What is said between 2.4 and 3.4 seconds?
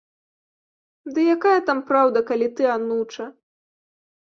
ты ануча.